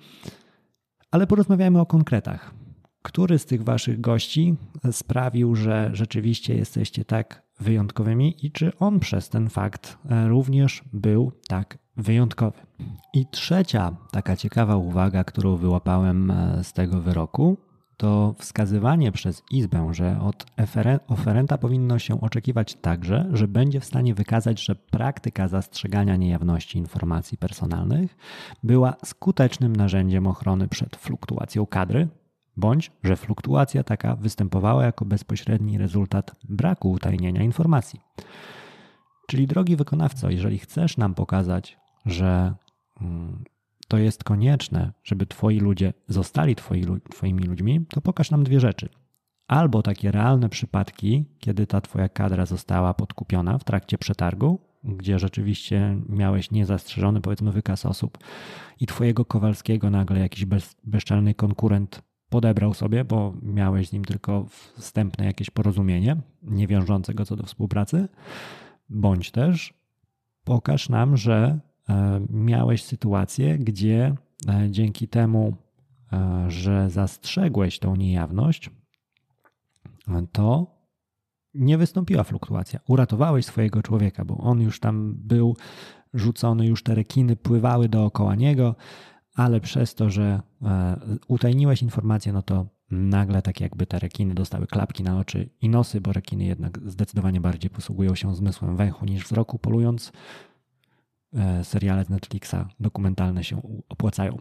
ale 1.10 1.26
porozmawiajmy 1.26 1.80
o 1.80 1.86
konkretach. 1.86 2.59
Który 3.02 3.38
z 3.38 3.46
tych 3.46 3.64
waszych 3.64 4.00
gości 4.00 4.56
sprawił, 4.92 5.54
że 5.56 5.90
rzeczywiście 5.92 6.54
jesteście 6.54 7.04
tak 7.04 7.42
wyjątkowymi 7.60 8.46
i 8.46 8.52
czy 8.52 8.78
on 8.78 9.00
przez 9.00 9.28
ten 9.28 9.48
fakt 9.48 9.98
również 10.28 10.82
był 10.92 11.32
tak 11.48 11.78
wyjątkowy. 11.96 12.58
I 13.14 13.26
trzecia 13.26 13.96
taka 14.10 14.36
ciekawa 14.36 14.76
uwaga, 14.76 15.24
którą 15.24 15.56
wyłapałem 15.56 16.30
e, 16.30 16.64
z 16.64 16.72
tego 16.72 17.00
wyroku, 17.00 17.56
to 17.96 18.34
wskazywanie 18.38 19.12
przez 19.12 19.42
Izbę, 19.50 19.94
że 19.94 20.20
od 20.20 20.46
oferenta 21.08 21.58
powinno 21.58 21.98
się 21.98 22.20
oczekiwać 22.20 22.74
także, 22.74 23.28
że 23.32 23.48
będzie 23.48 23.80
w 23.80 23.84
stanie 23.84 24.14
wykazać, 24.14 24.64
że 24.64 24.74
praktyka 24.74 25.48
zastrzegania 25.48 26.16
niejawności 26.16 26.78
informacji 26.78 27.38
personalnych 27.38 28.16
była 28.62 28.94
skutecznym 29.04 29.76
narzędziem 29.76 30.26
ochrony 30.26 30.68
przed 30.68 30.96
fluktuacją 30.96 31.66
kadry, 31.66 32.08
bądź 32.60 32.92
że 33.02 33.16
fluktuacja 33.16 33.82
taka 33.82 34.16
występowała 34.16 34.84
jako 34.84 35.04
bezpośredni 35.04 35.78
rezultat 35.78 36.36
braku 36.48 36.90
utajnienia 36.90 37.42
informacji. 37.42 38.00
Czyli 39.26 39.46
drogi 39.46 39.76
wykonawco, 39.76 40.30
jeżeli 40.30 40.58
chcesz 40.58 40.96
nam 40.96 41.14
pokazać, 41.14 41.78
że 42.06 42.54
mm, 43.00 43.44
to 43.88 43.98
jest 43.98 44.24
konieczne, 44.24 44.92
żeby 45.04 45.26
twoi 45.26 45.60
ludzie 45.60 45.92
zostali 46.08 46.56
twoi, 46.56 46.86
twoimi 47.10 47.44
ludźmi, 47.44 47.86
to 47.88 48.00
pokaż 48.00 48.30
nam 48.30 48.44
dwie 48.44 48.60
rzeczy. 48.60 48.88
Albo 49.48 49.82
takie 49.82 50.12
realne 50.12 50.48
przypadki, 50.48 51.24
kiedy 51.38 51.66
ta 51.66 51.80
twoja 51.80 52.08
kadra 52.08 52.46
została 52.46 52.94
podkupiona 52.94 53.58
w 53.58 53.64
trakcie 53.64 53.98
przetargu, 53.98 54.60
gdzie 54.84 55.18
rzeczywiście 55.18 55.96
miałeś 56.08 56.50
niezastrzeżony, 56.50 57.20
powiedzmy, 57.20 57.52
wykaz 57.52 57.86
osób 57.86 58.18
i 58.80 58.86
twojego 58.86 59.24
Kowalskiego 59.24 59.90
nagle 59.90 60.20
jakiś 60.20 60.44
bez, 60.44 60.76
bezczelny 60.84 61.34
konkurent 61.34 62.02
podebrał 62.30 62.74
sobie, 62.74 63.04
bo 63.04 63.34
miałeś 63.42 63.88
z 63.88 63.92
nim 63.92 64.04
tylko 64.04 64.46
wstępne 64.78 65.24
jakieś 65.24 65.50
porozumienie, 65.50 66.16
nie 66.42 66.66
wiążące 66.66 67.14
go 67.14 67.24
co 67.24 67.36
do 67.36 67.42
współpracy, 67.46 68.08
bądź 68.88 69.30
też 69.30 69.74
pokaż 70.44 70.88
nam, 70.88 71.16
że 71.16 71.60
E, 71.90 72.20
miałeś 72.30 72.84
sytuację, 72.84 73.58
gdzie 73.58 74.14
e, 74.48 74.70
dzięki 74.70 75.08
temu, 75.08 75.56
e, 76.12 76.44
że 76.48 76.90
zastrzegłeś 76.90 77.78
tą 77.78 77.96
niejawność, 77.96 78.70
to 80.32 80.66
nie 81.54 81.78
wystąpiła 81.78 82.24
fluktuacja. 82.24 82.80
Uratowałeś 82.88 83.46
swojego 83.46 83.82
człowieka, 83.82 84.24
bo 84.24 84.36
on 84.36 84.60
już 84.60 84.80
tam 84.80 85.14
był 85.14 85.56
rzucony, 86.14 86.66
już 86.66 86.82
te 86.82 86.94
rekiny 86.94 87.36
pływały 87.36 87.88
dookoła 87.88 88.34
niego, 88.34 88.74
ale 89.34 89.60
przez 89.60 89.94
to, 89.94 90.10
że 90.10 90.40
utajniłeś 91.28 91.82
informację, 91.82 92.32
no 92.32 92.42
to 92.42 92.66
nagle 92.90 93.42
tak 93.42 93.60
jakby 93.60 93.86
te 93.86 93.98
rekiny 93.98 94.34
dostały 94.34 94.66
klapki 94.66 95.02
na 95.02 95.18
oczy 95.18 95.48
i 95.60 95.68
nosy, 95.68 96.00
bo 96.00 96.12
rekiny 96.12 96.44
jednak 96.44 96.78
zdecydowanie 96.90 97.40
bardziej 97.40 97.70
posługują 97.70 98.14
się 98.14 98.34
zmysłem 98.34 98.76
węchu 98.76 99.06
niż 99.06 99.24
wzroku, 99.24 99.58
polując 99.58 100.12
E, 101.34 101.64
seriale 101.64 102.04
z 102.04 102.08
Netflixa 102.08 102.56
dokumentalne 102.80 103.44
się 103.44 103.62
opłacają, 103.88 104.38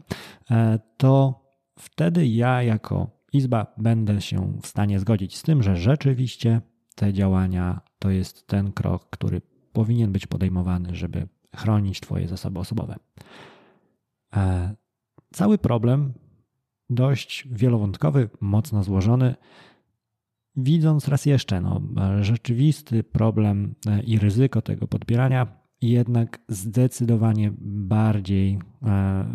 e, 0.51 0.79
to 0.97 1.43
wtedy 1.79 2.27
ja 2.27 2.63
jako 2.63 3.19
Izba 3.33 3.73
będę 3.77 4.21
się 4.21 4.59
w 4.61 4.67
stanie 4.67 4.99
zgodzić 4.99 5.37
z 5.37 5.43
tym, 5.43 5.63
że 5.63 5.75
rzeczywiście 5.75 6.61
te 6.95 7.13
działania 7.13 7.81
to 7.99 8.09
jest 8.09 8.47
ten 8.47 8.71
krok, 8.71 9.09
który 9.09 9.41
powinien 9.73 10.11
być 10.11 10.27
podejmowany, 10.27 10.95
żeby 10.95 11.27
chronić 11.55 11.99
Twoje 11.99 12.27
zasoby 12.27 12.59
osobowe. 12.59 12.95
E, 14.35 14.75
cały 15.33 15.57
problem, 15.57 16.13
dość 16.89 17.47
wielowątkowy, 17.51 18.29
mocno 18.41 18.83
złożony, 18.83 19.35
widząc 20.55 21.07
raz 21.07 21.25
jeszcze 21.25 21.61
no, 21.61 21.81
rzeczywisty 22.21 23.03
problem 23.03 23.75
i 24.05 24.19
ryzyko 24.19 24.61
tego 24.61 24.87
podbierania, 24.87 25.47
jednak 25.81 26.39
zdecydowanie 26.47 27.51
bardziej 27.61 28.59
e, 28.83 29.25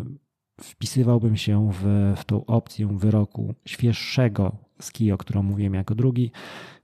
wpisywałbym 0.61 1.37
się 1.37 1.71
w, 1.71 2.13
w 2.17 2.25
tą 2.25 2.45
opcję 2.45 2.97
wyroku 2.97 3.55
świeższego 3.65 4.65
z 4.81 5.11
o 5.13 5.17
którą 5.17 5.43
mówiłem 5.43 5.73
jako 5.73 5.95
drugi, 5.95 6.31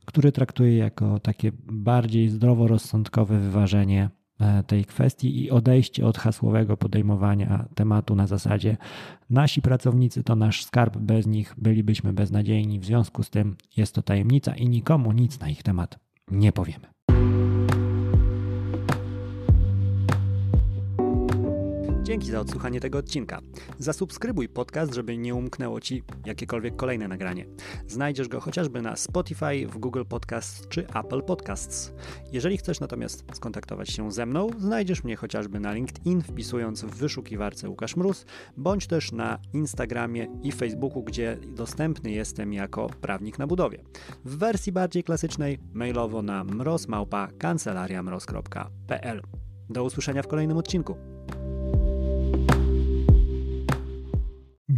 który 0.05 0.31
traktuje 0.31 0.77
jako 0.77 1.19
takie 1.19 1.51
bardziej 1.63 2.29
zdroworozsądkowe 2.29 3.39
wyważenie 3.39 4.03
e, 4.03 4.20
tej 4.67 4.85
kwestii 4.85 5.43
i 5.43 5.51
odejście 5.51 6.05
od 6.05 6.17
hasłowego 6.17 6.77
podejmowania 6.77 7.65
tematu 7.75 8.15
na 8.15 8.27
zasadzie 8.27 8.77
nasi 9.29 9.61
pracownicy 9.61 10.23
to 10.23 10.35
nasz 10.35 10.65
skarb, 10.65 10.97
bez 10.97 11.27
nich 11.27 11.55
bylibyśmy 11.57 12.13
beznadziejni, 12.13 12.79
w 12.79 12.85
związku 12.85 13.23
z 13.23 13.29
tym 13.29 13.55
jest 13.77 13.95
to 13.95 14.01
tajemnica 14.01 14.55
i 14.55 14.69
nikomu 14.69 15.11
nic 15.11 15.39
na 15.39 15.49
ich 15.49 15.63
temat 15.63 15.99
nie 16.31 16.51
powiemy. 16.51 16.87
Dzięki 22.03 22.31
za 22.31 22.39
odsłuchanie 22.39 22.79
tego 22.79 22.97
odcinka. 22.97 23.39
Zasubskrybuj 23.79 24.49
podcast, 24.49 24.93
żeby 24.93 25.17
nie 25.17 25.35
umknęło 25.35 25.81
Ci 25.81 26.03
jakiekolwiek 26.25 26.75
kolejne 26.75 27.07
nagranie. 27.07 27.45
Znajdziesz 27.87 28.27
go 28.27 28.39
chociażby 28.39 28.81
na 28.81 28.95
Spotify, 28.95 29.67
w 29.67 29.77
Google 29.77 30.03
Podcasts 30.09 30.67
czy 30.67 30.87
Apple 30.87 31.21
Podcasts. 31.21 31.93
Jeżeli 32.31 32.57
chcesz 32.57 32.79
natomiast 32.79 33.25
skontaktować 33.33 33.89
się 33.89 34.11
ze 34.11 34.25
mną, 34.25 34.49
znajdziesz 34.57 35.03
mnie 35.03 35.15
chociażby 35.15 35.59
na 35.59 35.73
LinkedIn, 35.73 36.21
wpisując 36.21 36.81
w 36.81 36.95
wyszukiwarce 36.95 37.69
Łukasz 37.69 37.95
Mróz, 37.95 38.25
bądź 38.57 38.87
też 38.87 39.11
na 39.11 39.39
Instagramie 39.53 40.27
i 40.43 40.51
Facebooku, 40.51 41.03
gdzie 41.03 41.37
dostępny 41.47 42.11
jestem 42.11 42.53
jako 42.53 42.89
prawnik 43.01 43.39
na 43.39 43.47
budowie. 43.47 43.83
W 44.25 44.37
wersji 44.37 44.71
bardziej 44.71 45.03
klasycznej 45.03 45.59
mailowo 45.73 46.21
na 46.21 46.43
mrozmałpa 46.43 47.27
kancelariamroz.pl. 47.37 49.21
Do 49.69 49.83
usłyszenia 49.83 50.23
w 50.23 50.27
kolejnym 50.27 50.57
odcinku. 50.57 51.10